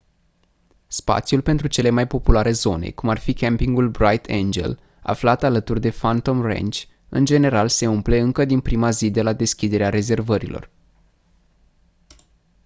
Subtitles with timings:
[0.87, 5.89] spațiul pentru cele mai populare zone cum ar fi campingul bright angel aflat alături de
[5.89, 10.69] phantom ranch în general se umple încă din prima zi de la deschiderea rezervărilor